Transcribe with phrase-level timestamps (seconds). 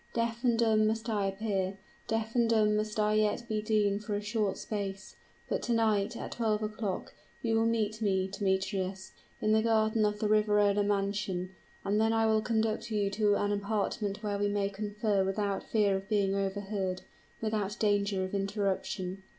[0.15, 4.15] Deaf and dumb must I appear deaf and dumb must I yet be deemed for
[4.15, 5.15] a short space.
[5.47, 9.11] But to night, at twelve o'clock, you will meet me, Demetrius,
[9.43, 11.51] in the garden of the Riverola mansion;
[11.85, 15.95] and then I will conduct you to an apartment where we may confer without fear
[15.95, 17.03] of being overheard
[17.39, 19.21] without danger of interruption."